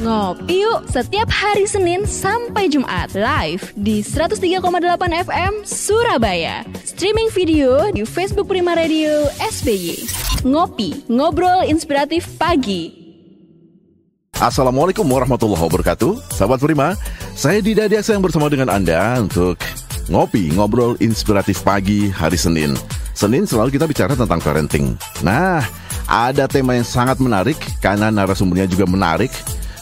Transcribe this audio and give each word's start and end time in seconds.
Ngopi 0.00 0.64
yuk 0.64 0.88
setiap 0.88 1.28
hari 1.28 1.68
Senin 1.68 2.08
sampai 2.08 2.72
Jumat 2.72 3.12
live 3.12 3.68
di 3.76 4.00
103,8 4.00 4.56
FM 5.28 5.52
Surabaya. 5.60 6.64
Streaming 6.88 7.28
video 7.28 7.84
di 7.92 8.08
Facebook 8.08 8.48
Prima 8.48 8.72
Radio 8.72 9.28
SBY. 9.36 10.00
Ngopi, 10.48 11.04
ngobrol 11.04 11.68
inspiratif 11.68 12.24
pagi. 12.40 12.96
Assalamualaikum 14.40 15.04
warahmatullahi 15.04 15.68
wabarakatuh 15.68 16.32
Sahabat 16.32 16.64
Prima, 16.64 16.96
saya 17.36 17.60
Dida 17.60 17.84
Diaksa 17.84 18.16
yang 18.16 18.24
bersama 18.24 18.48
dengan 18.48 18.72
Anda 18.72 19.20
untuk 19.20 19.60
ngopi, 20.08 20.48
ngobrol 20.56 20.96
inspiratif 21.04 21.60
pagi 21.60 22.08
hari 22.08 22.40
Senin 22.40 22.72
Senin 23.12 23.44
selalu 23.44 23.76
kita 23.76 23.84
bicara 23.84 24.16
tentang 24.16 24.40
parenting 24.40 24.96
Nah, 25.20 25.60
ada 26.08 26.48
tema 26.48 26.72
yang 26.72 26.88
sangat 26.88 27.20
menarik 27.20 27.60
karena 27.84 28.08
narasumbernya 28.08 28.64
juga 28.64 28.88
menarik 28.88 29.28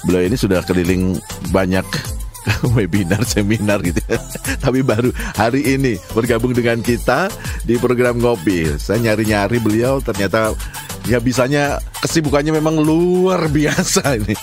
Beliau 0.06 0.28
ini 0.28 0.36
sudah 0.38 0.62
keliling 0.62 1.18
banyak 1.50 1.84
webinar, 2.76 3.22
seminar 3.24 3.82
gitu 3.82 4.00
ya. 4.06 4.18
Tapi 4.64 4.80
baru 4.84 5.10
hari 5.34 5.78
ini 5.78 5.98
bergabung 6.14 6.54
dengan 6.54 6.80
kita 6.80 7.28
di 7.66 7.76
program 7.76 8.18
Ngopi 8.18 8.78
Saya 8.80 9.02
nyari-nyari 9.12 9.58
beliau 9.60 10.00
ternyata 10.00 10.54
ya 11.08 11.18
bisanya 11.22 11.80
kesibukannya 12.04 12.52
memang 12.52 12.80
luar 12.84 13.48
biasa 13.56 14.20
ini. 14.20 14.36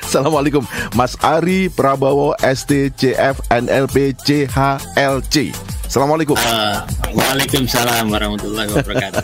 Assalamualaikum 0.00 0.64
Mas 0.96 1.14
Ari 1.20 1.68
Prabowo 1.68 2.32
STCF 2.40 3.52
NLP 3.52 4.16
CHLC. 4.16 5.52
Assalamualaikum. 5.86 6.34
Uh, 6.34 6.82
Waalaikumsalam 7.14 8.10
warahmatullahi 8.10 8.68
wabarakatuh. 8.74 9.22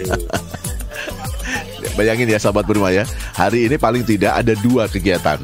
Bayangin 1.98 2.30
ya 2.30 2.38
sahabat 2.40 2.64
berima 2.64 2.88
ya. 2.94 3.04
Hari 3.36 3.68
ini 3.68 3.76
paling 3.76 4.06
tidak 4.06 4.38
ada 4.40 4.54
dua 4.62 4.88
kegiatan. 4.88 5.42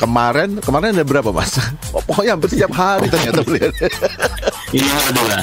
Kemarin 0.00 0.56
kemarin 0.64 0.96
ada 0.96 1.04
berapa 1.04 1.28
mas? 1.28 1.60
Oh, 1.92 2.00
pokoknya 2.00 2.32
hampir 2.32 2.48
setiap 2.48 2.72
hari 2.72 3.12
ternyata 3.12 3.44
beliau. 3.44 3.68
Iya 4.72 4.96
dua. 5.12 5.38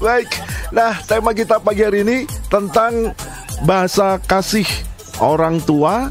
Baik, 0.00 0.30
nah 0.74 0.96
tema 1.06 1.30
kita 1.36 1.60
pagi 1.60 1.84
hari 1.84 2.02
ini 2.02 2.24
tentang 2.48 3.14
bahasa 3.68 4.16
kasih 4.24 4.66
orang 5.20 5.60
tua 5.62 6.08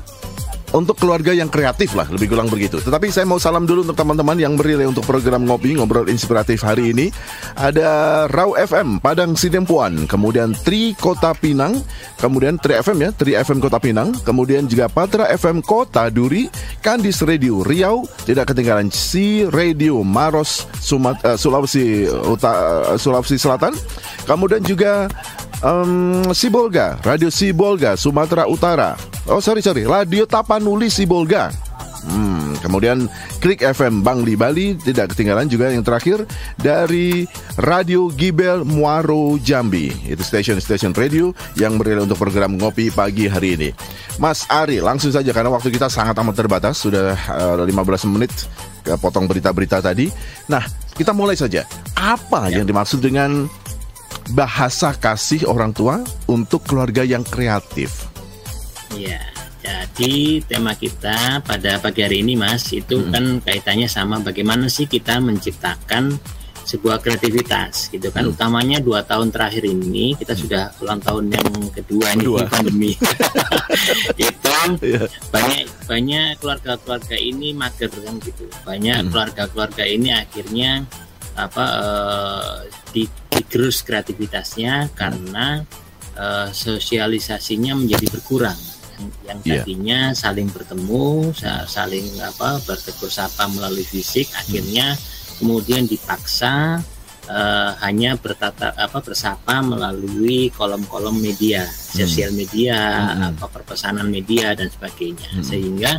untuk 0.74 0.96
keluarga 1.02 1.34
yang 1.34 1.50
kreatif 1.50 1.98
lah 1.98 2.06
lebih 2.10 2.30
kurang 2.34 2.50
begitu. 2.52 2.78
Tetapi 2.78 3.10
saya 3.10 3.26
mau 3.26 3.42
salam 3.42 3.66
dulu 3.66 3.88
untuk 3.90 3.98
teman-teman 3.98 4.38
yang 4.38 4.54
berilai 4.54 4.86
untuk 4.86 5.06
program 5.06 5.46
ngopi 5.46 5.78
ngobrol 5.78 6.06
inspiratif 6.12 6.62
hari 6.62 6.94
ini. 6.94 7.10
Ada 7.58 8.26
Raw 8.30 8.54
FM 8.56 9.02
Padang 9.02 9.34
Sidempuan, 9.34 10.06
kemudian 10.06 10.54
Tri 10.54 10.94
Kota 10.94 11.34
Pinang, 11.34 11.82
kemudian 12.22 12.62
Tri 12.62 12.80
FM 12.82 12.98
ya, 13.02 13.10
Tri 13.16 13.34
FM 13.38 13.60
Kota 13.64 13.82
Pinang, 13.82 14.14
kemudian 14.22 14.70
juga 14.70 14.86
Patra 14.92 15.30
FM 15.34 15.66
Kota 15.66 16.08
Duri, 16.14 16.48
Kandis 16.86 17.26
Radio 17.26 17.66
Riau, 17.66 18.06
tidak 18.24 18.54
ketinggalan 18.54 18.94
Si 18.94 19.46
Radio 19.50 20.06
Maros 20.06 20.70
Sumat, 20.78 21.22
uh, 21.26 21.38
Sulawesi 21.38 22.06
Uta, 22.08 22.52
uh, 22.94 22.98
Sulawesi 23.00 23.42
Selatan, 23.42 23.74
kemudian 24.30 24.62
juga 24.62 25.10
um, 25.64 26.22
Sibolga, 26.32 27.00
Radio 27.02 27.34
Sibolga, 27.34 27.96
Sumatera 27.96 28.46
Utara. 28.46 29.09
Oh 29.28 29.44
sorry 29.44 29.60
sorry, 29.60 29.84
Radio 29.84 30.24
Tapanuli 30.24 30.88
Sibolga. 30.88 31.52
Hmm, 32.00 32.56
kemudian 32.64 33.12
Klik 33.44 33.60
FM 33.60 34.00
Bangli 34.08 34.40
Bali 34.40 34.80
tidak 34.80 35.12
ketinggalan 35.12 35.52
juga 35.52 35.68
yang 35.68 35.84
terakhir 35.84 36.24
dari 36.56 37.28
Radio 37.60 38.08
Gibel 38.08 38.64
Muaro 38.64 39.36
Jambi. 39.44 39.92
Itu 40.08 40.24
stasiun-stasiun 40.24 40.96
radio 40.96 41.36
yang 41.60 41.76
berilah 41.76 42.08
untuk 42.08 42.24
program 42.24 42.56
ngopi 42.56 42.88
pagi 42.96 43.28
hari 43.28 43.60
ini. 43.60 43.70
Mas 44.16 44.48
Ari, 44.48 44.80
langsung 44.80 45.12
saja 45.12 45.36
karena 45.36 45.52
waktu 45.52 45.72
kita 45.72 45.92
sangat 45.92 46.16
amat 46.24 46.36
terbatas, 46.40 46.80
sudah 46.80 47.16
uh, 47.60 47.68
15 47.68 48.16
menit 48.16 48.32
ke 48.84 48.96
potong 48.96 49.28
berita-berita 49.28 49.84
tadi. 49.84 50.08
Nah, 50.48 50.64
kita 50.96 51.12
mulai 51.12 51.36
saja. 51.36 51.68
Apa 52.00 52.48
yang 52.48 52.64
dimaksud 52.64 53.04
dengan 53.04 53.48
bahasa 54.36 54.94
kasih 54.94 55.48
orang 55.48 55.72
tua 55.74 56.04
untuk 56.28 56.64
keluarga 56.68 57.02
yang 57.04 57.24
kreatif. 57.24 58.09
Iya, 58.98 59.22
jadi 60.00 60.40
tema 60.48 60.72
kita 60.72 61.44
pada 61.44 61.76
pagi 61.84 62.00
hari 62.00 62.24
ini 62.24 62.40
Mas 62.40 62.72
itu 62.72 62.96
hmm. 62.96 63.12
kan 63.12 63.26
kaitannya 63.44 63.92
sama 63.92 64.24
bagaimana 64.24 64.72
sih 64.72 64.88
kita 64.88 65.20
menciptakan 65.20 66.16
sebuah 66.64 67.04
kreativitas 67.04 67.92
gitu 67.92 68.08
kan. 68.14 68.24
Hmm. 68.24 68.32
Utamanya 68.32 68.80
dua 68.80 69.04
tahun 69.04 69.36
terakhir 69.36 69.68
ini 69.68 70.16
kita 70.16 70.32
hmm. 70.32 70.42
sudah 70.46 70.64
ulang 70.80 71.02
tahun 71.04 71.36
yang 71.36 71.50
kedua 71.76 72.08
ini 72.16 72.26
pandemi. 72.54 72.92
itu 74.16 74.54
yeah. 74.88 75.10
banyak 75.28 75.66
banyak 75.84 76.28
keluarga-keluarga 76.40 77.18
ini 77.20 77.52
mager 77.52 77.92
kan 77.92 78.16
gitu. 78.24 78.48
Banyak 78.64 78.98
hmm. 79.04 79.10
keluarga-keluarga 79.12 79.84
hmm. 79.84 79.96
ini 80.00 80.10
akhirnya 80.16 80.72
apa 81.36 81.66
uh, 81.84 82.56
di, 82.96 83.08
digerus 83.28 83.84
kreativitasnya 83.84 84.92
karena 84.96 85.68
uh, 86.16 86.48
sosialisasinya 86.52 87.76
menjadi 87.76 88.08
berkurang 88.12 88.79
yang, 89.26 89.40
iya. 89.44 89.62
tadinya 89.64 90.00
yeah. 90.12 90.18
saling 90.18 90.48
bertemu 90.52 91.32
saling 91.66 92.08
apa 92.22 92.60
bertegur 92.68 93.10
sapa 93.10 93.48
melalui 93.48 93.86
fisik 93.88 94.28
hmm. 94.30 94.40
akhirnya 94.42 94.88
kemudian 95.40 95.88
dipaksa 95.88 96.84
uh, 97.30 97.72
hanya 97.86 98.20
bertata 98.20 98.76
apa 98.76 99.00
bersapa 99.00 99.62
melalui 99.64 100.52
kolom-kolom 100.52 101.16
media 101.16 101.64
hmm. 101.64 101.98
sosial 102.04 102.32
media 102.36 102.78
hmm. 102.78 103.24
apa 103.36 103.46
perpesanan 103.48 104.10
media 104.10 104.52
dan 104.58 104.68
sebagainya 104.68 105.30
hmm. 105.40 105.46
sehingga 105.46 105.92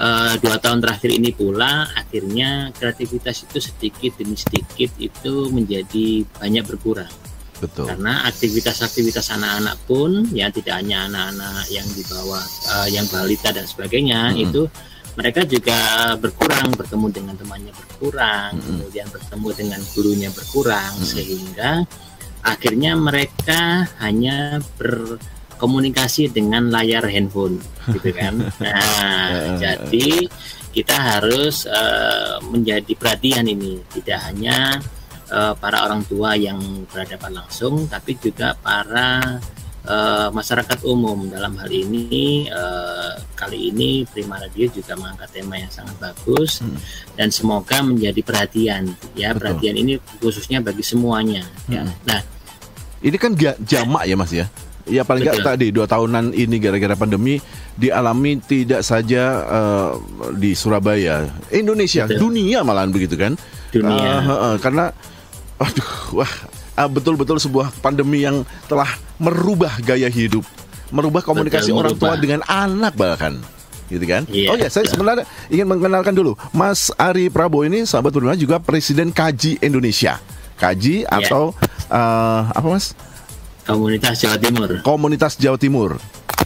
uh, 0.00 0.34
dua 0.40 0.56
tahun 0.58 0.80
terakhir 0.82 1.10
ini 1.12 1.30
pula 1.30 1.86
akhirnya 1.94 2.74
kreativitas 2.74 3.46
itu 3.46 3.58
sedikit 3.60 4.12
demi 4.18 4.34
sedikit 4.34 4.90
itu 4.98 5.52
menjadi 5.52 6.26
banyak 6.40 6.64
berkurang 6.66 7.29
Betul. 7.60 7.92
Karena 7.92 8.24
aktivitas-aktivitas 8.24 9.36
anak-anak 9.36 9.76
pun 9.84 10.24
ya 10.32 10.48
tidak 10.48 10.80
hanya 10.80 11.06
anak-anak 11.06 11.68
yang 11.68 11.84
di 11.92 12.02
bawah 12.08 12.40
uh, 12.72 12.88
yang 12.88 13.04
balita 13.12 13.52
dan 13.52 13.68
sebagainya 13.68 14.32
-hmm. 14.32 14.44
itu 14.48 14.62
mereka 15.20 15.44
juga 15.44 15.78
berkurang 16.16 16.72
bertemu 16.72 17.06
dengan 17.12 17.34
temannya 17.36 17.72
berkurang, 17.76 18.56
-hmm. 18.56 18.64
kemudian 18.64 19.08
bertemu 19.12 19.48
dengan 19.52 19.80
gurunya 19.92 20.30
berkurang 20.32 20.92
-hmm. 20.96 21.04
sehingga 21.06 21.70
akhirnya 22.40 22.96
mereka 22.96 23.84
hanya 24.00 24.64
berkomunikasi 24.80 26.32
dengan 26.32 26.72
layar 26.72 27.04
handphone 27.04 27.60
gitu 27.92 28.10
kan. 28.16 28.40
Nah, 28.64 29.60
jadi 29.60 30.24
kita 30.70 30.96
harus 30.96 31.66
uh, 31.66 32.38
menjadi 32.48 32.94
perhatian 32.94 33.44
ini 33.50 33.82
tidak 33.90 34.24
hanya 34.30 34.78
uh, 35.30 35.54
para 35.56 35.86
orang 35.86 36.02
tua 36.04 36.34
yang 36.36 36.58
berhadapan 36.90 37.42
langsung, 37.42 37.86
tapi 37.86 38.18
juga 38.18 38.52
para 38.58 39.38
uh, 39.86 40.28
masyarakat 40.34 40.84
umum. 40.84 41.30
Dalam 41.30 41.56
hal 41.56 41.70
ini, 41.70 42.50
uh, 42.50 43.16
kali 43.38 43.72
ini 43.72 44.04
Prima 44.04 44.36
Radio 44.36 44.68
juga 44.68 44.98
mengangkat 44.98 45.40
tema 45.40 45.56
yang 45.56 45.72
sangat 45.72 45.96
bagus 46.02 46.60
hmm. 46.60 46.78
dan 47.16 47.30
semoga 47.32 47.80
menjadi 47.80 48.20
perhatian. 48.20 48.92
Ya, 49.14 49.32
Betul. 49.32 49.38
perhatian 49.56 49.76
ini 49.78 49.92
khususnya 50.20 50.58
bagi 50.60 50.82
semuanya. 50.84 51.46
Ya. 51.70 51.86
Hmm. 51.86 51.90
Ya. 51.90 52.10
Nah, 52.10 52.20
ini 53.00 53.16
kan 53.16 53.32
jamak 53.64 54.04
ya, 54.04 54.16
Mas 54.18 54.32
ya. 54.34 54.46
Ya 54.90 55.06
paling 55.06 55.22
nggak 55.22 55.46
tadi 55.46 55.70
dua 55.70 55.86
tahunan 55.86 56.34
ini 56.34 56.56
gara-gara 56.58 56.98
pandemi 56.98 57.38
dialami 57.78 58.42
tidak 58.42 58.82
saja 58.82 59.44
uh, 59.46 59.92
di 60.34 60.56
Surabaya, 60.56 61.30
Indonesia, 61.52 62.10
Betul. 62.10 62.26
dunia 62.26 62.66
malahan 62.66 62.90
begitu 62.90 63.14
kan? 63.14 63.38
Dunia. 63.70 64.10
Uh, 64.18 64.26
uh, 64.26 64.32
uh, 64.34 64.54
karena 64.58 64.90
aduh 65.60 66.24
wah 66.24 66.32
ah, 66.80 66.88
betul-betul 66.88 67.36
sebuah 67.36 67.68
pandemi 67.84 68.24
yang 68.24 68.42
telah 68.64 68.88
merubah 69.20 69.76
gaya 69.84 70.08
hidup, 70.08 70.42
merubah 70.88 71.20
komunikasi 71.20 71.70
betul, 71.70 71.80
orang 71.84 71.94
tua 72.00 72.14
dengan 72.16 72.40
anak 72.48 72.96
bahkan 72.96 73.36
gitu 73.90 74.06
kan? 74.06 74.22
Yeah, 74.30 74.54
oh 74.54 74.56
ya, 74.56 74.70
saya 74.70 74.86
sebenarnya 74.86 75.26
ingin 75.50 75.66
mengenalkan 75.66 76.14
dulu 76.14 76.38
Mas 76.54 76.94
Ari 76.94 77.26
Prabowo 77.26 77.66
ini 77.66 77.84
sahabat 77.84 78.14
bernama 78.14 78.38
juga 78.38 78.56
Presiden 78.62 79.10
Kaji 79.10 79.60
Indonesia. 79.60 80.16
Kaji 80.56 81.04
yeah. 81.04 81.18
atau 81.20 81.50
uh, 81.90 82.40
apa 82.54 82.66
Mas? 82.70 82.94
Komunitas 83.66 84.22
Jawa 84.22 84.38
Timur. 84.38 84.68
Komunitas 84.86 85.34
Jawa 85.36 85.58
Timur. 85.58 85.90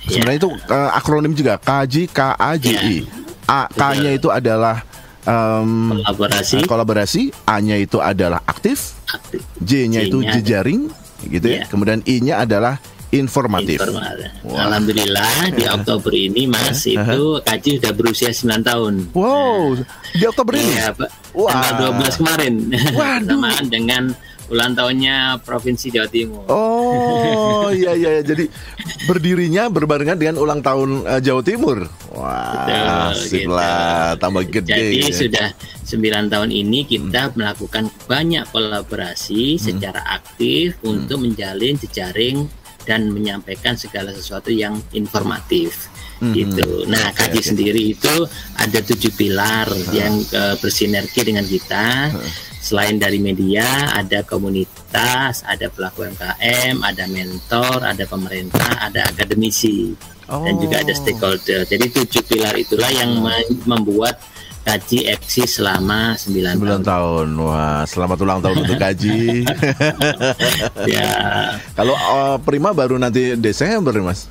Yeah. 0.08 0.24
Sebenarnya 0.24 0.38
itu 0.40 0.50
uh, 0.72 0.90
akronim 0.96 1.36
juga 1.36 1.60
Kaji 1.60 2.08
K 2.10 2.20
A 2.32 2.56
J 2.56 2.66
I. 2.74 3.04
Yeah. 3.04 3.22
A 3.44 3.68
K-nya 3.68 4.16
itu 4.16 4.32
adalah 4.32 4.80
um, 5.28 5.98
kolaborasi. 6.00 6.56
Kolaborasi, 6.64 7.22
A-nya 7.48 7.76
itu 7.76 7.98
adalah 8.00 8.40
aktif, 8.44 8.96
aktif. 9.08 9.40
J-nya 9.60 10.04
itu 10.04 10.20
jejaring, 10.24 10.88
gitu 11.28 11.46
ya. 11.48 11.64
Iya. 11.64 11.64
Kemudian 11.68 12.00
I-nya 12.04 12.44
adalah 12.44 12.80
informatif. 13.14 13.78
informatif. 13.78 14.30
Wow. 14.42 14.58
Alhamdulillah 14.68 15.34
di 15.54 15.64
Oktober 15.70 16.12
ini 16.12 16.50
Mas 16.50 16.82
uh 16.82 16.98
-huh. 16.98 17.04
itu 17.06 17.22
Kaji 17.46 17.70
sudah 17.78 17.92
berusia 17.94 18.30
9 18.34 18.66
tahun. 18.66 18.94
Wow, 19.14 19.78
di 20.18 20.24
Oktober 20.26 20.52
ini. 20.58 20.74
Ya, 20.74 20.90
Pak. 20.90 21.10
Wow. 21.30 21.48
Tanggal 21.50 21.90
12 21.94 22.20
kemarin. 22.20 22.54
Bersamaan 22.70 23.64
dengan 23.70 24.02
ulang 24.52 24.76
tahunnya 24.76 25.40
Provinsi 25.40 25.88
Jawa 25.88 26.08
Timur. 26.08 26.44
Oh 26.52 27.68
iya 27.72 27.96
iya 27.96 28.20
jadi 28.20 28.48
berdirinya 29.08 29.72
berbarengan 29.72 30.20
dengan 30.20 30.36
ulang 30.40 30.60
tahun 30.60 31.08
uh, 31.08 31.20
Jawa 31.20 31.42
Timur. 31.44 31.88
Wah, 32.14 33.10
asik 33.10 33.48
gitu. 33.48 33.52
lah, 33.52 34.14
tambah 34.20 34.44
gede. 34.46 34.70
Jadi 34.70 34.98
ya. 35.00 35.14
sudah 35.14 35.48
9 35.84 36.32
tahun 36.32 36.50
ini 36.52 36.86
kita 36.86 37.30
hmm. 37.30 37.34
melakukan 37.36 37.84
banyak 38.06 38.44
kolaborasi 38.52 39.56
hmm. 39.56 39.60
secara 39.60 40.00
aktif 40.14 40.78
hmm. 40.80 40.88
untuk 40.88 41.18
menjalin 41.24 41.74
jejaring 41.80 42.46
dan 42.84 43.08
menyampaikan 43.10 43.74
segala 43.74 44.12
sesuatu 44.12 44.52
yang 44.52 44.76
informatif 44.92 45.88
hmm. 46.20 46.32
gitu. 46.36 46.68
Nah, 46.86 47.12
okay, 47.12 47.32
kaji 47.32 47.40
okay. 47.40 47.48
sendiri 47.48 47.82
itu 47.96 48.14
ada 48.60 48.78
tujuh 48.84 49.12
pilar 49.16 49.66
hmm. 49.68 49.92
yang 49.92 50.14
uh, 50.36 50.54
bersinergi 50.60 51.20
dengan 51.24 51.44
kita. 51.44 52.12
Hmm. 52.12 52.53
Selain 52.64 52.96
dari 52.96 53.20
media, 53.20 53.92
ada 53.92 54.24
komunitas, 54.24 55.44
ada 55.44 55.68
pelaku 55.68 56.08
UMKM, 56.08 56.80
ada 56.80 57.04
mentor, 57.12 57.84
ada 57.84 58.08
pemerintah, 58.08 58.80
ada 58.80 59.04
akademisi, 59.04 59.92
oh. 60.32 60.40
dan 60.48 60.56
juga 60.56 60.80
ada 60.80 60.88
oh. 60.88 60.96
stakeholder. 60.96 61.68
Jadi 61.68 61.92
tujuh 61.92 62.24
pilar 62.24 62.56
itulah 62.56 62.88
yang 62.88 63.20
hmm. 63.20 63.68
membuat 63.68 64.16
Kaji 64.64 65.12
eksis 65.12 65.60
selama 65.60 66.16
9, 66.16 66.56
9 66.56 66.56
tahun. 66.56 66.82
tahun. 66.88 67.28
Wah, 67.36 67.84
selamat 67.84 68.16
ulang 68.24 68.40
tahun 68.40 68.64
untuk 68.64 68.80
Kaji. 68.80 69.44
ya. 70.96 71.12
Kalau 71.76 71.92
uh, 71.92 72.40
Prima 72.40 72.72
baru 72.72 72.96
nanti 72.96 73.36
Desember, 73.36 73.92
Mas. 74.00 74.24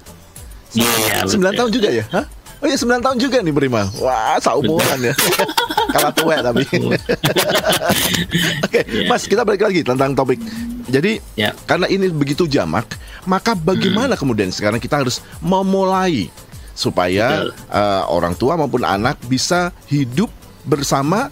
Iya, 0.73 1.29
9 1.29 1.37
tahun 1.53 1.69
juga 1.69 1.93
ya? 1.93 2.09
Hah? 2.09 2.25
Oh 2.63 2.65
iya 2.65 2.81
9 2.81 3.05
tahun 3.05 3.17
juga 3.21 3.45
nih 3.45 3.53
Prima. 3.53 3.85
Wah, 4.01 4.41
seumuran 4.41 5.05
ya. 5.05 5.13
Kalah 5.93 6.09
tua 6.09 6.41
tapi. 6.41 6.65
Oke, 6.73 7.05
okay, 8.65 8.83
ya. 9.05 9.05
Mas, 9.05 9.29
kita 9.29 9.45
balik 9.45 9.61
lagi 9.61 9.85
tentang 9.85 10.17
topik. 10.17 10.41
Jadi, 10.89 11.21
ya. 11.37 11.53
karena 11.69 11.85
ini 11.85 12.09
begitu 12.09 12.49
jamak, 12.49 12.97
maka 13.29 13.53
bagaimana 13.53 14.17
hmm. 14.17 14.21
kemudian 14.25 14.49
sekarang 14.49 14.81
kita 14.81 15.05
harus 15.05 15.21
memulai 15.37 16.33
supaya 16.73 17.45
uh, 17.69 18.09
orang 18.09 18.33
tua 18.33 18.57
maupun 18.57 18.81
anak 18.81 19.21
bisa 19.29 19.69
hidup 19.85 20.33
bersama 20.65 21.29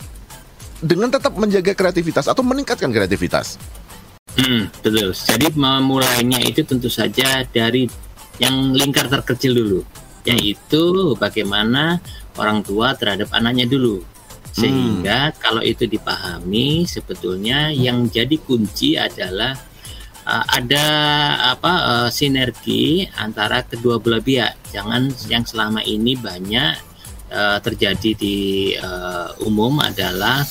dengan 0.82 1.10
tetap 1.10 1.34
menjaga 1.34 1.74
kreativitas 1.74 2.30
atau 2.30 2.46
meningkatkan 2.46 2.94
kreativitas. 2.94 3.58
Hmm, 4.38 4.72
betul. 4.80 5.12
Jadi 5.12 5.52
memulainya 5.58 6.40
itu 6.46 6.64
tentu 6.64 6.88
saja 6.88 7.44
dari 7.50 7.90
yang 8.40 8.72
lingkar 8.72 9.12
terkecil 9.12 9.52
dulu, 9.58 9.80
yaitu 10.24 11.14
bagaimana 11.20 12.00
orang 12.40 12.64
tua 12.64 12.96
terhadap 12.96 13.28
anaknya 13.36 13.68
dulu. 13.68 14.02
Sehingga 14.52 15.32
hmm. 15.32 15.36
kalau 15.40 15.64
itu 15.64 15.88
dipahami, 15.88 16.84
sebetulnya 16.84 17.72
yang 17.72 18.12
jadi 18.12 18.36
kunci 18.36 19.00
adalah 19.00 19.56
uh, 20.28 20.46
ada 20.52 20.86
apa 21.56 21.74
uh, 21.88 22.10
sinergi 22.12 23.08
antara 23.16 23.64
kedua 23.64 23.98
belah 24.04 24.20
pihak. 24.20 24.76
Jangan 24.76 25.08
yang 25.32 25.48
selama 25.48 25.80
ini 25.88 26.20
banyak 26.20 26.74
uh, 27.32 27.58
terjadi 27.64 28.12
di 28.16 28.38
uh, 28.76 29.32
umum 29.48 29.80
adalah 29.80 30.44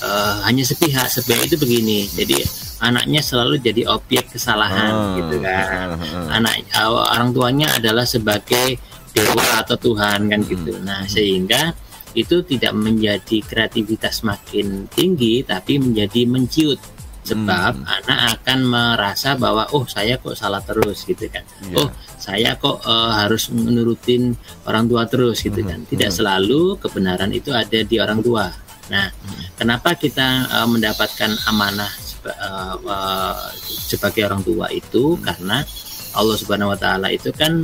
uh, 0.00 0.36
hanya 0.48 0.64
sepihak. 0.64 1.12
Sepihak 1.12 1.44
itu 1.52 1.60
begini. 1.60 2.08
Jadi 2.08 2.40
anaknya 2.82 3.20
selalu 3.22 3.62
jadi 3.62 3.86
objek 3.86 4.34
kesalahan 4.34 4.92
oh, 4.92 5.14
gitu 5.20 5.36
kan. 5.44 6.00
Uh, 6.00 6.28
Anak 6.34 6.66
uh, 6.74 7.04
orang 7.12 7.30
tuanya 7.30 7.68
adalah 7.76 8.08
sebagai 8.08 8.80
dewa 9.12 9.60
atau 9.60 9.76
Tuhan 9.76 10.26
kan 10.32 10.40
gitu. 10.48 10.72
Hmm, 10.72 10.84
nah, 10.88 11.00
hmm. 11.04 11.12
sehingga 11.12 11.76
itu 12.12 12.44
tidak 12.44 12.72
menjadi 12.76 13.40
kreativitas 13.44 14.24
makin 14.24 14.86
tinggi 14.92 15.44
tapi 15.44 15.80
menjadi 15.80 16.28
menciut 16.28 16.80
sebab 17.22 17.72
hmm. 17.78 17.86
anak 18.02 18.18
akan 18.38 18.60
merasa 18.66 19.38
bahwa 19.38 19.70
oh 19.70 19.86
saya 19.86 20.18
kok 20.18 20.34
salah 20.34 20.58
terus 20.58 21.06
gitu 21.06 21.30
kan 21.30 21.46
yeah. 21.70 21.78
oh 21.78 21.88
saya 22.18 22.58
kok 22.58 22.82
uh, 22.82 23.14
harus 23.14 23.46
menurutin 23.54 24.34
orang 24.66 24.90
tua 24.90 25.06
terus 25.06 25.38
gitu 25.38 25.62
hmm. 25.62 25.68
kan 25.70 25.80
tidak 25.86 26.10
hmm. 26.10 26.18
selalu 26.18 26.62
kebenaran 26.82 27.30
itu 27.30 27.54
ada 27.54 27.78
di 27.86 27.96
orang 28.02 28.18
tua 28.18 28.50
nah 28.90 29.06
hmm. 29.06 29.54
kenapa 29.54 29.94
kita 29.94 30.50
uh, 30.50 30.66
mendapatkan 30.66 31.30
amanah 31.46 31.92
uh, 32.26 32.76
uh, 32.82 33.38
sebagai 33.62 34.26
orang 34.26 34.42
tua 34.42 34.66
itu 34.74 35.14
hmm. 35.14 35.22
karena 35.22 35.62
Allah 36.12 36.36
Subhanahu 36.36 36.74
Wa 36.74 36.78
Taala 36.78 37.08
itu 37.14 37.30
kan 37.30 37.62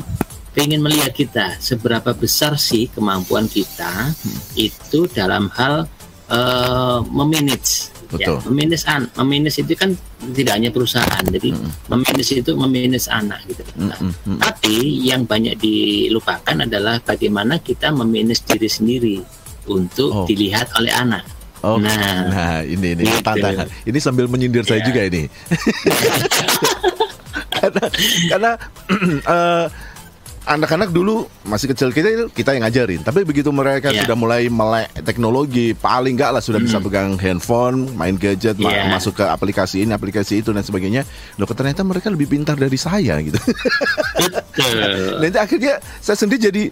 ingin 0.65 0.83
melihat 0.83 1.13
kita 1.15 1.47
seberapa 1.63 2.11
besar 2.17 2.59
sih 2.59 2.91
kemampuan 2.91 3.47
kita 3.47 4.11
hmm. 4.11 4.39
itu 4.59 5.07
dalam 5.11 5.51
hal 5.55 5.87
uh, 6.31 7.01
memanage 7.09 7.95
Betul. 8.09 8.41
Ya, 8.41 8.49
meminus 8.49 8.83
an, 8.89 9.05
meminus 9.21 9.61
itu 9.61 9.77
kan 9.77 9.93
tidak 10.33 10.57
hanya 10.57 10.73
perusahaan, 10.73 11.25
jadi 11.29 11.53
mm. 11.53 11.93
meminus 11.93 12.29
itu 12.33 12.57
meminus 12.57 13.05
anak 13.05 13.45
gitu. 13.45 13.61
Nah, 13.77 14.01
mm 14.01 14.13
-hmm. 14.17 14.39
Tapi 14.41 14.77
yang 15.05 15.29
banyak 15.29 15.61
dilupakan 15.61 16.57
adalah 16.57 16.97
bagaimana 17.05 17.61
kita 17.61 17.93
meminus 17.93 18.41
diri 18.49 18.65
sendiri 18.65 19.17
untuk 19.69 20.25
oh. 20.25 20.25
dilihat 20.25 20.73
oleh 20.81 20.89
anak. 20.89 21.21
Oh, 21.61 21.77
nah, 21.77 22.33
nah 22.33 22.57
ini 22.65 22.97
ini 22.97 23.05
gitu. 23.05 23.21
tantangan. 23.21 23.69
Ini 23.85 23.99
sambil 24.01 24.25
menyindir 24.25 24.65
ya. 24.65 24.69
saya 24.73 24.81
juga 24.89 25.05
ini. 25.05 25.29
karena 27.61 27.85
karena 28.31 28.51
uh, 29.27 29.67
anak-anak 30.49 30.89
dulu 30.89 31.29
masih 31.45 31.69
kecil 31.77 31.93
kita 31.93 32.09
itu 32.09 32.25
kita 32.33 32.57
yang 32.57 32.65
ngajarin 32.65 33.05
tapi 33.05 33.21
begitu 33.29 33.53
mereka 33.53 33.93
yeah. 33.93 34.09
sudah 34.09 34.17
mulai 34.17 34.49
melek 34.49 34.89
teknologi 35.05 35.77
paling 35.77 36.17
enggak 36.17 36.33
lah 36.33 36.41
sudah 36.41 36.57
mm. 36.57 36.67
bisa 36.67 36.79
pegang 36.81 37.21
handphone 37.21 37.93
main 37.93 38.17
gadget 38.17 38.57
yeah. 38.57 38.89
ma 38.89 38.97
masuk 38.97 39.21
ke 39.21 39.25
aplikasi 39.29 39.85
ini 39.85 39.93
aplikasi 39.93 40.41
itu 40.41 40.57
dan 40.57 40.65
sebagainya 40.65 41.05
loh 41.37 41.45
ternyata 41.45 41.85
mereka 41.85 42.09
lebih 42.09 42.33
pintar 42.33 42.57
dari 42.57 42.81
saya 42.81 43.21
gitu 43.21 43.37
nanti 45.21 45.39
akhirnya 45.39 45.85
saya 46.01 46.17
sendiri 46.17 46.41
jadi 46.49 46.65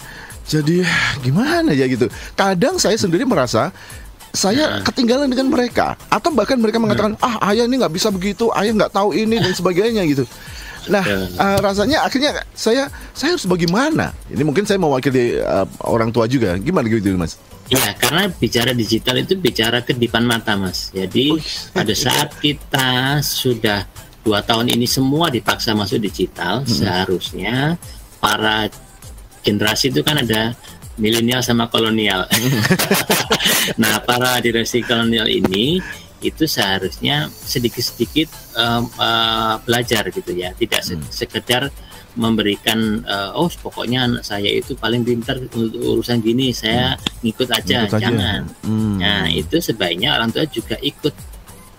jadi 0.47 0.77
gimana 1.21 1.77
ya 1.77 1.85
gitu 1.85 2.09
kadang 2.33 2.81
saya 2.81 2.97
sendiri 2.97 3.29
merasa 3.29 3.75
saya 4.37 4.85
ketinggalan 4.85 5.33
dengan 5.33 5.49
mereka 5.49 5.97
atau 6.13 6.31
bahkan 6.31 6.61
mereka 6.61 6.77
mengatakan 6.77 7.17
ah 7.25 7.41
ayah 7.51 7.65
ini 7.65 7.81
nggak 7.81 7.95
bisa 7.97 8.13
begitu 8.13 8.53
ayah 8.55 8.77
nggak 8.77 8.93
tahu 8.93 9.17
ini 9.17 9.41
dan 9.41 9.53
sebagainya 9.57 10.05
gitu 10.05 10.29
Nah, 10.87 11.03
uh, 11.03 11.59
rasanya 11.59 12.07
akhirnya 12.07 12.47
saya 12.55 12.87
saya 13.11 13.35
harus 13.35 13.47
bagaimana? 13.47 14.15
Ini 14.31 14.43
mungkin 14.47 14.63
saya 14.63 14.79
mewakili 14.79 15.39
uh, 15.43 15.67
orang 15.83 16.15
tua 16.15 16.31
juga. 16.31 16.55
Gimana 16.63 16.87
gitu, 16.87 17.11
Mas? 17.19 17.39
Ya, 17.67 17.99
karena 17.99 18.31
bicara 18.31 18.71
digital 18.71 19.19
itu 19.19 19.35
bicara 19.35 19.83
kedipan 19.83 20.23
mata, 20.23 20.55
Mas. 20.55 20.95
Jadi 20.95 21.35
Uish. 21.35 21.75
pada 21.75 21.91
saat 21.91 22.31
kita 22.39 23.19
sudah 23.19 23.83
dua 24.23 24.43
tahun 24.47 24.71
ini 24.71 24.87
semua 24.87 25.31
dipaksa 25.31 25.75
masuk 25.75 25.99
digital, 25.99 26.63
hmm. 26.63 26.71
seharusnya 26.71 27.75
para 28.23 28.71
generasi 29.43 29.91
itu 29.91 30.03
kan 30.03 30.19
ada 30.23 30.55
milenial 31.01 31.41
sama 31.45 31.69
kolonial. 31.69 32.27
Nah, 33.77 33.99
para 34.07 34.39
generasi 34.39 34.87
kolonial 34.87 35.27
ini 35.27 35.83
itu 36.23 36.47
seharusnya 36.47 37.27
sedikit-sedikit 37.29 38.31
uh, 38.55 38.83
uh, 38.97 39.55
belajar 39.67 40.07
gitu 40.15 40.33
ya, 40.33 40.55
tidak 40.55 40.87
hmm. 40.87 41.03
sekedar 41.11 41.69
memberikan 42.17 43.05
uh, 43.05 43.37
oh 43.37 43.53
pokoknya 43.53 44.09
anak 44.09 44.25
saya 44.25 44.49
itu 44.49 44.73
paling 44.75 45.05
pintar 45.05 45.37
untuk 45.37 45.77
urusan 45.77 46.25
gini 46.25 46.51
saya 46.51 46.97
hmm. 46.97 47.21
ngikut 47.23 47.49
aja 47.53 47.79
ngikut 47.85 48.01
jangan 48.01 48.41
Hmm. 48.65 48.97
nah 48.99 49.29
itu 49.29 49.61
sebaiknya 49.61 50.17
orang 50.17 50.33
tua 50.33 50.49
juga 50.49 50.81
ikut 50.81 51.13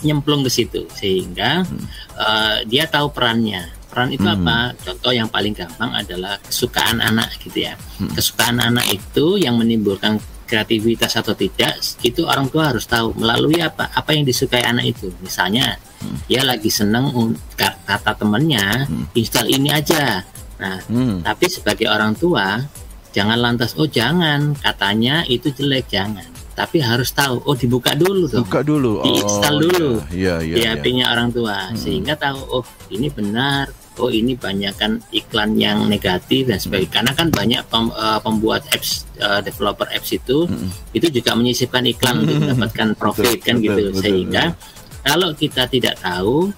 nyemplung 0.05 0.45
ke 0.45 0.51
situ 0.53 0.85
sehingga 0.93 1.65
hmm. 1.65 1.85
uh, 2.13 2.57
dia 2.69 2.85
tahu 2.85 3.09
perannya 3.09 3.65
peran 3.97 4.13
itu 4.13 4.29
hmm. 4.29 4.37
apa 4.45 4.57
contoh 4.77 5.09
yang 5.09 5.25
paling 5.25 5.57
gampang 5.57 5.89
adalah 5.89 6.37
kesukaan 6.45 7.01
anak 7.01 7.33
gitu 7.41 7.65
ya 7.65 7.73
hmm. 7.73 8.13
kesukaan 8.13 8.61
anak 8.61 8.85
itu 8.93 9.41
yang 9.41 9.57
menimbulkan 9.57 10.21
kreativitas 10.45 11.17
atau 11.17 11.33
tidak 11.33 11.81
itu 12.05 12.21
orang 12.29 12.45
tua 12.53 12.69
harus 12.69 12.85
tahu 12.85 13.17
melalui 13.17 13.57
apa 13.57 13.89
apa 13.89 14.13
yang 14.13 14.21
disukai 14.21 14.61
anak 14.61 14.93
itu 14.93 15.09
misalnya 15.25 15.81
hmm. 16.05 16.29
dia 16.29 16.45
lagi 16.45 16.69
seneng 16.69 17.09
kata 17.57 18.13
temannya 18.13 18.85
hmm. 18.85 19.17
install 19.17 19.49
ini 19.49 19.73
aja 19.73 20.21
nah 20.61 20.77
hmm. 20.85 21.25
tapi 21.25 21.49
sebagai 21.49 21.89
orang 21.89 22.13
tua 22.13 22.61
jangan 23.17 23.41
lantas 23.41 23.73
oh 23.81 23.89
jangan 23.89 24.53
katanya 24.61 25.25
itu 25.25 25.49
jelek 25.49 25.89
jangan 25.89 26.37
tapi 26.57 26.81
harus 26.81 27.13
tahu 27.13 27.37
oh 27.45 27.53
dibuka 27.53 27.93
dulu 27.93 28.25
dong 28.25 28.41
buka 28.49 28.65
dulu 28.65 29.05
diinstal 29.05 29.57
oh, 29.57 29.61
dulu 29.61 29.91
iya, 30.09 30.41
di 30.41 30.65
HP-nya 30.65 31.05
iya. 31.05 31.13
orang 31.13 31.29
tua 31.29 31.69
hmm. 31.69 31.77
sehingga 31.77 32.17
tahu 32.17 32.41
oh 32.49 32.65
ini 32.89 33.13
benar 33.13 33.69
oh 33.99 34.09
ini 34.13 34.37
banyak 34.37 34.73
kan 34.77 35.01
iklan 35.11 35.57
yang 35.57 35.85
negatif 35.89 36.47
dan 36.47 36.57
sebagainya 36.61 36.91
karena 37.01 37.11
kan 37.17 37.27
banyak 37.29 37.61
pem, 37.67 37.89
uh, 37.93 38.19
pembuat 38.21 38.63
apps 38.71 39.05
uh, 39.19 39.41
developer 39.41 39.85
apps 39.89 40.13
itu 40.13 40.45
hmm. 40.45 40.93
itu 40.93 41.07
juga 41.09 41.33
menyisipkan 41.33 41.83
iklan 41.85 42.23
untuk 42.23 42.35
mendapatkan 42.41 42.89
profit 42.95 43.37
betul, 43.37 43.45
kan 43.45 43.55
gitu 43.59 43.83
betul, 43.91 44.01
sehingga 44.01 44.43
betul. 44.53 45.03
kalau 45.05 45.29
kita 45.33 45.63
tidak 45.67 45.95
tahu 45.99 46.53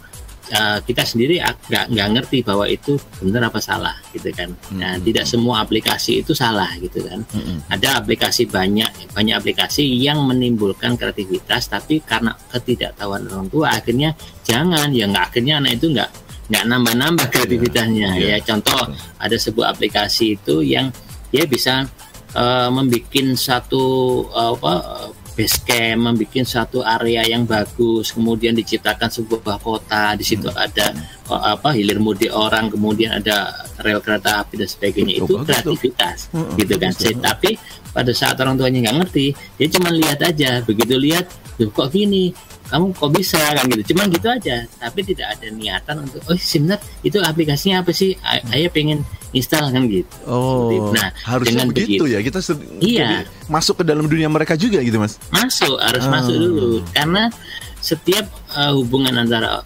uh, 0.54 0.80
kita 0.84 1.04
sendiri 1.06 1.42
nggak 1.42 1.94
nggak 1.94 2.08
ngerti 2.18 2.38
bahwa 2.42 2.66
itu 2.66 2.98
benar 3.22 3.50
apa 3.50 3.60
salah 3.62 3.96
gitu 4.14 4.30
kan. 4.34 4.50
Nah, 4.76 4.98
hmm. 4.98 5.06
tidak 5.06 5.26
semua 5.30 5.62
aplikasi 5.64 6.22
itu 6.26 6.34
salah 6.34 6.70
gitu 6.82 7.06
kan. 7.06 7.22
Hmm. 7.34 7.62
Ada 7.70 8.02
aplikasi 8.02 8.50
banyak 8.50 9.14
banyak 9.14 9.36
aplikasi 9.38 9.86
yang 9.86 10.22
menimbulkan 10.26 10.98
kreativitas 10.98 11.70
tapi 11.70 12.02
karena 12.02 12.34
ketidaktahuan 12.50 13.30
orang 13.30 13.48
tua 13.50 13.74
akhirnya 13.74 14.14
jangan 14.46 14.90
ya 14.94 15.06
nggak 15.10 15.26
akhirnya 15.34 15.62
anak 15.62 15.78
itu 15.78 15.88
nggak 15.94 16.10
nggak 16.50 16.64
nambah-nambah 16.66 17.26
iya. 17.30 17.32
kreativitasnya 17.32 18.10
yeah. 18.18 18.38
ya 18.42 18.46
contoh 18.46 18.82
ada 19.22 19.38
sebuah 19.38 19.78
aplikasi 19.78 20.36
itu 20.42 20.66
yang 20.66 20.90
dia 21.30 21.46
bisa 21.46 21.86
uh, 22.34 22.70
membuat 22.74 23.38
satu 23.38 23.84
uh, 24.34 24.58
apa 24.58 24.74
base 25.40 25.64
camp, 25.64 26.04
membuat 26.04 26.44
satu 26.44 26.84
area 26.84 27.24
yang 27.24 27.48
bagus, 27.48 28.12
kemudian 28.12 28.52
diciptakan 28.52 29.08
sebuah 29.08 29.64
kota, 29.64 30.12
di 30.20 30.28
situ 30.28 30.52
hmm. 30.52 30.66
ada 30.68 30.92
apa 31.32 31.72
hilir 31.72 31.96
mudik 32.04 32.28
orang, 32.36 32.68
kemudian 32.68 33.24
ada 33.24 33.56
rel 33.80 34.04
kereta 34.04 34.44
api 34.44 34.60
dan 34.60 34.68
sebagainya. 34.68 35.24
itu 35.24 35.34
kreativitas, 35.40 36.28
hmm, 36.36 36.60
gitu 36.60 36.76
kan. 36.76 36.92
Betul. 36.92 37.24
Tapi 37.24 37.50
pada 37.96 38.12
saat 38.12 38.36
orang 38.44 38.60
tuanya 38.60 38.92
nggak 38.92 38.98
ngerti, 39.00 39.26
dia 39.56 39.68
cuma 39.72 39.96
lihat 39.96 40.20
aja, 40.28 40.60
begitu 40.68 41.00
lihat, 41.00 41.32
kok 41.56 41.88
gini, 41.88 42.36
kamu 42.70 42.94
kok 42.94 43.12
bisa? 43.12 43.42
Kan 43.42 43.66
gitu. 43.74 43.94
Cuman 43.94 44.14
gitu 44.14 44.28
aja. 44.30 44.64
Tapi 44.78 45.00
tidak 45.02 45.28
ada 45.38 45.48
niatan 45.50 46.06
untuk 46.06 46.22
oh 46.30 46.38
sebenarnya 46.38 46.82
itu 47.02 47.18
aplikasinya 47.18 47.82
apa 47.82 47.92
sih? 47.92 48.14
Ayah 48.54 48.70
pengen 48.70 49.02
install 49.34 49.74
kan 49.74 49.84
gitu. 49.90 50.10
Oh 50.30 50.94
nah 50.94 51.10
harusnya 51.26 51.66
dengan 51.66 51.68
begitu, 51.74 52.06
begitu. 52.06 52.14
ya. 52.14 52.20
Kita 52.22 52.40
iya. 52.82 53.10
masuk 53.50 53.82
ke 53.82 53.84
dalam 53.86 54.06
dunia 54.06 54.30
mereka 54.30 54.54
juga 54.54 54.80
gitu 54.86 55.02
mas? 55.02 55.18
Masuk 55.34 55.76
harus 55.82 56.06
oh. 56.06 56.12
masuk 56.14 56.36
dulu. 56.38 56.70
Karena 56.94 57.34
setiap 57.82 58.26
uh, 58.54 58.74
hubungan 58.78 59.18
antara 59.18 59.66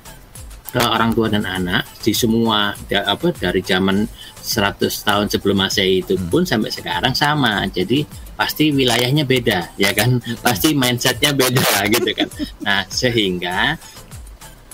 uh, 0.74 0.90
orang 0.90 1.12
tua 1.14 1.28
dan 1.30 1.46
anak 1.46 1.86
di 2.02 2.14
semua 2.16 2.74
da, 2.90 3.06
apa 3.10 3.34
dari 3.36 3.62
zaman 3.62 4.06
100 4.44 4.92
tahun 4.92 5.26
sebelum 5.32 5.58
masehi 5.64 6.04
itu 6.04 6.20
hmm. 6.20 6.28
pun 6.28 6.44
hmm. 6.44 6.52
sampai 6.52 6.72
sekarang 6.72 7.14
sama. 7.16 7.64
Jadi 7.70 8.04
pasti 8.34 8.74
wilayahnya 8.74 9.24
beda 9.24 9.78
ya 9.78 9.94
kan 9.94 10.18
pasti 10.42 10.74
mindsetnya 10.74 11.34
beda 11.34 11.84
gitu 11.94 12.12
kan 12.18 12.30
nah 12.62 12.82
sehingga 12.90 13.78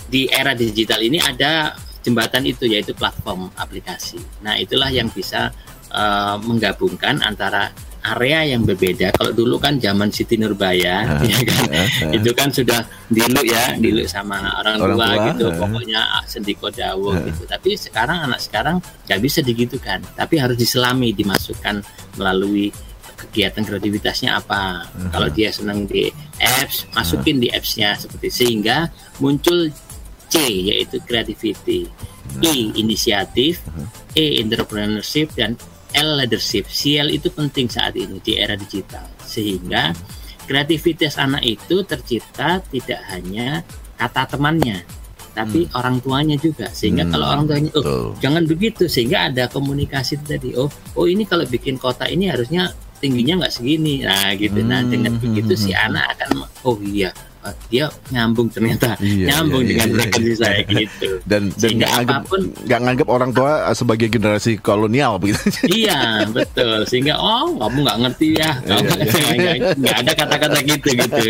di 0.10 0.26
era 0.32 0.56
digital 0.58 1.04
ini 1.04 1.22
ada 1.22 1.76
jembatan 2.02 2.48
itu 2.48 2.66
yaitu 2.66 2.96
platform 2.96 3.52
aplikasi 3.60 4.20
nah 4.42 4.56
itulah 4.56 4.88
yang 4.90 5.12
bisa 5.12 5.52
uh, 5.92 6.40
menggabungkan 6.42 7.20
antara 7.22 7.70
area 8.00 8.56
yang 8.56 8.64
berbeda. 8.64 9.12
Kalau 9.12 9.36
dulu 9.36 9.60
kan 9.60 9.76
zaman 9.78 10.08
Siti 10.12 10.40
Nurbaya, 10.40 11.20
uh, 11.20 11.24
ya 11.32 11.40
kan, 11.44 11.64
uh, 11.68 11.80
uh. 11.84 12.12
itu 12.16 12.32
kan 12.32 12.50
sudah 12.50 12.80
diluk 13.12 13.44
ya, 13.44 13.76
diluk 13.76 14.08
sama 14.08 14.40
orang, 14.60 14.80
orang 14.80 14.96
tua, 14.96 15.08
tua 15.08 15.26
gitu. 15.32 15.46
Uh. 15.52 15.58
Pokoknya 15.60 16.00
sendiko 16.24 16.68
dawo 16.72 17.12
uh. 17.12 17.20
gitu. 17.28 17.44
Tapi 17.44 17.76
sekarang 17.76 18.18
anak 18.32 18.40
sekarang 18.40 18.80
nggak 18.80 19.20
bisa 19.20 19.40
digitukan, 19.44 20.00
tapi 20.16 20.40
harus 20.40 20.56
diselami, 20.56 21.12
dimasukkan 21.12 21.84
melalui 22.16 22.72
kegiatan 23.20 23.64
kreativitasnya 23.68 24.40
apa. 24.40 24.88
Uh-huh. 24.88 25.12
Kalau 25.12 25.30
dia 25.30 25.52
senang 25.52 25.84
di 25.84 26.08
apps, 26.40 26.88
masukin 26.96 27.38
uh-huh. 27.38 27.44
di 27.44 27.48
appsnya 27.52 27.90
seperti 28.00 28.28
sehingga 28.32 28.88
muncul 29.20 29.68
C 30.30 30.36
yaitu 30.48 31.04
creativity, 31.04 31.86
uh-huh. 31.86 32.48
I 32.48 32.72
inisiatif, 32.80 33.60
uh-huh. 33.68 33.88
E 34.16 34.40
entrepreneurship 34.40 35.36
dan 35.36 35.60
L 35.94 36.22
leadership. 36.22 36.70
CL 36.70 37.10
itu 37.12 37.34
penting 37.34 37.68
saat 37.68 37.98
ini 37.98 38.22
di 38.22 38.38
era 38.38 38.54
digital 38.54 39.10
sehingga 39.26 39.92
kreativitas 40.50 41.22
anak 41.22 41.46
itu 41.46 41.86
tercipta 41.86 42.58
tidak 42.74 43.02
hanya 43.14 43.62
kata 44.00 44.34
temannya 44.34 44.82
tapi 45.40 45.70
hmm. 45.70 45.78
orang 45.78 45.96
tuanya 46.02 46.36
juga 46.42 46.68
sehingga 46.74 47.06
hmm, 47.06 47.12
kalau 47.14 47.26
orang 47.30 47.46
tuanya 47.46 47.72
oh 47.78 47.80
betul. 47.80 48.06
jangan 48.20 48.44
begitu 48.50 48.84
sehingga 48.90 49.30
ada 49.30 49.46
komunikasi 49.48 50.20
tadi 50.26 50.58
oh 50.58 50.68
oh 50.98 51.06
ini 51.06 51.24
kalau 51.24 51.46
bikin 51.46 51.78
kota 51.78 52.10
ini 52.10 52.28
harusnya 52.28 52.74
tingginya 53.00 53.46
nggak 53.46 53.54
segini. 53.56 54.04
Nah 54.04 54.36
gitu. 54.36 54.60
Nah 54.62 54.84
dengan 54.86 55.16
hmm, 55.18 55.24
begitu 55.24 55.54
si 55.56 55.72
hmm, 55.72 55.80
hmm. 55.80 55.88
anak 55.92 56.06
akan 56.16 56.30
oh 56.68 56.78
iya 56.84 57.12
dia 57.72 57.88
nyambung 58.12 58.52
ternyata. 58.52 59.00
Iya, 59.10 59.32
nyambung 59.32 59.64
iya, 59.64 59.70
dengan 59.72 59.88
iya, 59.88 59.98
referensi 60.04 60.30
iya. 60.30 60.38
saya 60.44 60.62
gitu. 60.68 61.10
Dan 61.24 61.44
dan 61.56 61.70
nggak 61.80 61.92
anggap 62.04 62.22
nggak 62.68 62.80
nganggap 62.84 63.08
orang 63.08 63.32
tua 63.32 63.52
sebagai 63.72 64.08
generasi 64.12 64.52
kolonial 64.60 65.18
begitu. 65.18 65.40
Iya 65.88 66.28
betul. 66.30 66.84
Sehingga 66.86 67.16
oh 67.16 67.56
kamu 67.56 67.78
nggak 67.88 67.98
ngerti 68.06 68.28
ya. 68.36 68.52
Kamu 68.60 68.92
iya, 69.40 69.52
nggak 69.72 69.98
ada 70.04 70.12
kata-kata 70.14 70.60
gitu 70.68 70.90
gitu. 71.00 71.26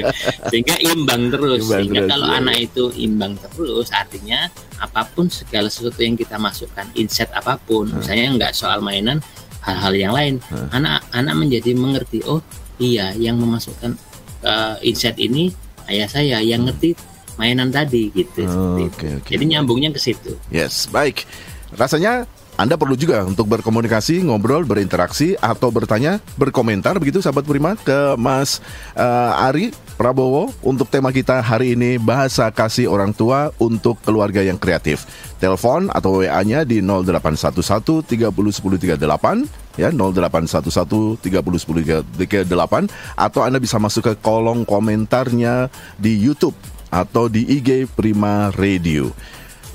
Sehingga 0.49 0.75
imbang 0.81 1.29
terus. 1.29 1.61
Imbang 1.61 1.77
sehingga 1.77 2.01
terus, 2.01 2.11
kalau 2.11 2.27
iya. 2.27 2.37
anak 2.41 2.55
itu 2.57 2.83
imbang 2.97 3.33
terus 3.37 3.87
artinya 3.93 4.39
apa 4.79 5.01
pun 5.11 5.27
segala 5.29 5.67
sesuatu 5.67 5.99
yang 6.01 6.15
kita 6.15 6.39
masukkan 6.39 6.87
inset 6.95 7.29
apa 7.35 7.59
pun 7.59 7.85
hmm. 7.85 7.99
misalnya 7.99 8.27
nggak 8.39 8.53
soal 8.55 8.79
mainan 8.79 9.19
hal-hal 9.59 9.93
yang 9.95 10.13
lain 10.15 10.35
anak 10.71 11.03
anak 11.11 11.35
menjadi 11.35 11.71
mengerti 11.75 12.23
oh 12.23 12.39
iya 12.79 13.11
yang 13.15 13.35
memasukkan 13.37 13.95
uh, 14.43 14.75
inset 14.81 15.19
ini 15.19 15.51
ayah 15.91 16.07
saya 16.07 16.37
yang 16.39 16.63
ngerti 16.63 16.95
mainan 17.39 17.71
tadi 17.71 18.11
gitu. 18.11 18.43
Oh, 18.43 18.75
okay, 18.75 19.15
okay. 19.23 19.39
Jadi 19.39 19.55
nyambungnya 19.55 19.95
ke 19.95 19.99
situ. 19.99 20.35
Yes, 20.51 20.91
baik. 20.91 21.23
Rasanya 21.71 22.27
anda 22.59 22.75
perlu 22.75 22.99
juga 22.99 23.23
untuk 23.23 23.47
berkomunikasi, 23.47 24.19
ngobrol, 24.27 24.67
berinteraksi 24.67 25.39
atau 25.39 25.71
bertanya, 25.71 26.19
berkomentar 26.35 26.99
begitu 26.99 27.23
sahabat 27.23 27.47
Prima 27.47 27.79
ke 27.79 28.19
Mas 28.19 28.59
uh, 28.99 29.47
Ari 29.47 29.71
Prabowo 29.95 30.51
untuk 30.59 30.91
tema 30.91 31.15
kita 31.15 31.39
hari 31.39 31.79
ini 31.79 31.95
bahasa 31.95 32.51
kasih 32.51 32.91
orang 32.91 33.15
tua 33.15 33.55
untuk 33.63 33.95
keluarga 34.03 34.43
yang 34.43 34.59
kreatif. 34.59 35.07
Telepon 35.39 35.87
atau 35.87 36.19
WA-nya 36.19 36.67
di 36.67 36.83
0811 36.83 38.03
30 38.03 38.27
10 38.27 38.27
38 38.27 39.79
ya 39.79 39.95
0811 39.95 41.23
30 41.23 41.63
10 41.63 42.43
38 42.43 42.91
atau 43.15 43.39
Anda 43.39 43.63
bisa 43.63 43.79
masuk 43.79 44.03
ke 44.03 44.13
kolom 44.19 44.67
komentarnya 44.67 45.71
di 45.95 46.11
YouTube 46.19 46.59
atau 46.91 47.31
di 47.31 47.47
IG 47.47 47.87
Prima 47.95 48.51
Radio. 48.51 49.15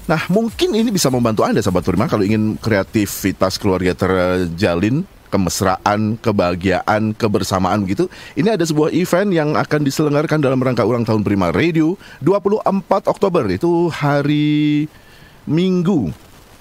Nah, 0.05 0.21
mungkin 0.29 0.77
ini 0.77 0.93
bisa 0.93 1.09
membantu 1.09 1.49
Anda, 1.49 1.65
sahabat 1.65 1.85
Prima, 1.89 2.05
kalau 2.05 2.29
ingin 2.29 2.61
kreativitas 2.61 3.57
keluarga 3.57 3.97
terjalin, 3.97 5.09
kemesraan, 5.33 6.21
kebahagiaan, 6.21 7.17
kebersamaan 7.17 7.89
gitu. 7.89 8.13
Ini 8.37 8.55
ada 8.55 8.63
sebuah 8.63 8.93
event 8.93 9.33
yang 9.33 9.57
akan 9.57 9.81
diselenggarakan 9.83 10.45
dalam 10.45 10.61
rangka 10.61 10.85
ulang 10.85 11.03
tahun 11.03 11.25
Prima 11.25 11.51
Radio 11.51 11.97
24 12.21 13.11
Oktober, 13.11 13.49
itu 13.49 13.89
hari 13.89 14.87
Minggu. 15.49 16.13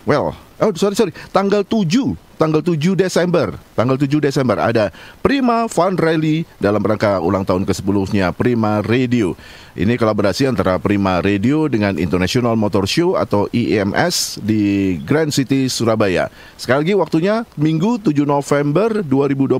Well, 0.07 0.35
oh 0.63 0.71
sorry 0.79 0.95
sorry, 0.95 1.13
tanggal 1.35 1.67
7 1.67 2.15
tanggal 2.43 2.59
7 2.59 2.99
Desember. 2.99 3.55
Tanggal 3.71 3.95
7 3.95 4.19
Desember 4.19 4.59
ada 4.59 4.91
Prima 5.23 5.71
Fun 5.71 5.95
Rally 5.95 6.43
dalam 6.59 6.83
rangka 6.83 7.23
ulang 7.23 7.47
tahun 7.47 7.63
ke-10-nya 7.63 8.35
Prima 8.35 8.83
Radio. 8.83 9.39
Ini 9.79 9.95
kolaborasi 9.95 10.51
antara 10.51 10.75
Prima 10.77 11.23
Radio 11.23 11.71
dengan 11.71 11.95
International 11.95 12.59
Motor 12.59 12.83
Show 12.83 13.15
atau 13.15 13.47
IMS 13.55 14.43
di 14.43 14.95
Grand 15.07 15.31
City 15.31 15.71
Surabaya. 15.71 16.27
Sekali 16.59 16.83
lagi 16.83 16.93
waktunya 16.99 17.47
Minggu 17.55 18.03
7 18.03 18.27
November 18.27 19.01
2021. 19.07 19.55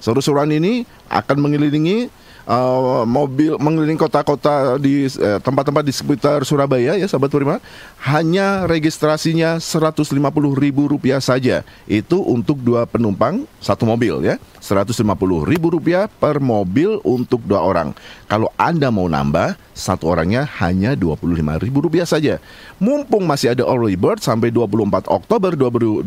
Seru-seruan 0.00 0.52
ini 0.52 0.84
akan 1.08 1.36
mengelilingi 1.40 2.08
uh, 2.50 3.06
mobil 3.06 3.54
mengelilingi 3.56 4.00
kota-kota 4.00 4.74
di 4.82 5.06
eh, 5.06 5.38
tempat-tempat 5.38 5.86
di 5.86 5.94
sekitar 5.94 6.42
Surabaya 6.42 6.98
ya 6.98 7.06
sahabat 7.06 7.30
Prima 7.30 7.62
hanya 8.02 8.66
registrasinya 8.66 9.62
rp 9.62 10.78
rupiah 10.90 11.22
saja. 11.22 11.62
Itu 11.86 12.18
untuk 12.26 12.58
dua 12.58 12.90
penumpang 12.90 13.46
satu 13.62 13.86
mobil 13.86 14.26
ya. 14.26 14.36
rp 14.60 15.62
rupiah 15.62 16.10
per 16.10 16.42
mobil 16.42 16.98
untuk 17.06 17.40
dua 17.46 17.62
orang. 17.62 17.94
Kalau 18.26 18.50
Anda 18.58 18.90
mau 18.90 19.06
nambah 19.06 19.54
satu 19.72 20.10
orangnya 20.12 20.44
hanya 20.60 20.98
rp 20.98 21.76
rupiah 21.76 22.08
saja. 22.08 22.42
Mumpung 22.82 23.24
masih 23.28 23.54
ada 23.54 23.64
early 23.68 23.94
bird 23.94 24.20
sampai 24.20 24.50
24 24.50 25.06
Oktober 25.06 25.54
2021 25.54 26.04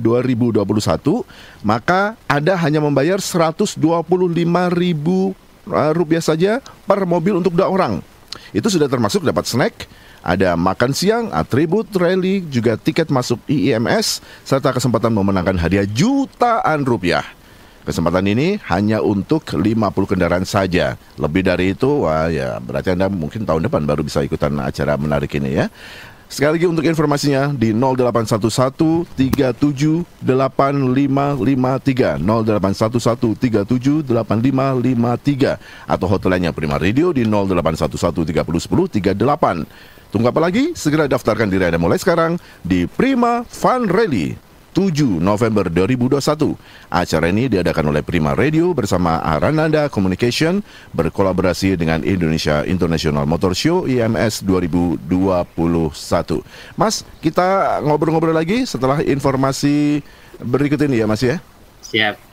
maka 1.63 2.17
Anda 2.27 2.57
hanya 2.59 2.81
membayar 2.83 3.21
ribu 4.73 5.33
Uh, 5.33 5.42
rupiah 5.67 6.23
saja 6.23 6.59
per 6.87 7.03
mobil 7.07 7.39
untuk 7.39 7.55
dua 7.55 7.71
orang. 7.71 7.99
Itu 8.53 8.69
sudah 8.69 8.89
termasuk 8.89 9.25
dapat 9.25 9.45
snack, 9.45 9.89
ada 10.23 10.55
makan 10.55 10.95
siang, 10.95 11.25
atribut 11.35 11.91
rally, 11.99 12.45
juga 12.47 12.79
tiket 12.79 13.11
masuk 13.11 13.43
IIMS, 13.45 14.23
serta 14.47 14.71
kesempatan 14.71 15.11
memenangkan 15.11 15.59
hadiah 15.59 15.83
jutaan 15.83 16.87
rupiah. 16.87 17.27
Kesempatan 17.83 18.23
ini 18.31 18.55
hanya 18.71 19.03
untuk 19.03 19.43
50 19.43 19.67
kendaraan 20.07 20.47
saja. 20.47 20.95
Lebih 21.19 21.43
dari 21.43 21.75
itu, 21.75 22.07
wah 22.07 22.31
ya 22.31 22.55
berarti 22.63 22.95
Anda 22.95 23.11
mungkin 23.11 23.43
tahun 23.43 23.67
depan 23.67 23.83
baru 23.83 24.07
bisa 24.07 24.23
ikutan 24.23 24.55
acara 24.63 24.95
menarik 24.95 25.27
ini 25.35 25.59
ya. 25.59 25.67
Sekali 26.33 26.57
lagi 26.57 26.65
untuk 26.65 26.81
informasinya 26.81 27.53
di 27.53 27.77
0811 27.77 29.05
37 29.13 30.25
8553 30.25 32.17
0811 32.17 33.37
37 33.37 34.01
8553 34.09 35.93
atau 35.93 36.07
hotline 36.09 36.49
Prima 36.49 36.81
Radio 36.81 37.13
di 37.13 37.21
0811 37.21 38.33
30 38.33 38.49
10 38.49 39.13
38. 39.13 40.09
Tunggu 40.09 40.25
apa 40.33 40.41
lagi? 40.41 40.73
Segera 40.73 41.05
daftarkan 41.05 41.53
diri 41.53 41.69
Anda 41.69 41.77
mulai 41.77 42.01
sekarang 42.01 42.41
di 42.65 42.89
Prima 42.89 43.45
Fun 43.45 43.85
Rally 43.85 44.33
7 44.73 45.21
November 45.21 45.69
2021. 45.69 46.57
Acara 46.89 47.29
ini 47.29 47.45
diadakan 47.45 47.93
oleh 47.93 48.01
Prima 48.01 48.33
Radio 48.33 48.73
bersama 48.73 49.21
Arananda 49.21 49.85
Communication 49.87 50.65
berkolaborasi 50.97 51.77
dengan 51.77 52.01
Indonesia 52.01 52.65
International 52.65 53.29
Motor 53.29 53.53
Show 53.53 53.85
IMS 53.85 54.41
2021. 54.41 55.05
Mas, 56.73 57.05
kita 57.21 57.79
ngobrol-ngobrol 57.85 58.33
lagi 58.33 58.65
setelah 58.65 59.05
informasi 59.05 60.01
berikut 60.41 60.81
ini 60.89 60.99
ya 60.99 61.05
Mas 61.05 61.21
ya. 61.21 61.37
Siap. 61.85 62.32